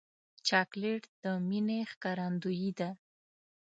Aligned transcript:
چاکلېټ 0.47 1.03
د 1.23 1.25
مینې 1.47 1.79
ښکارندویي 1.91 2.71
ده. 2.79 2.89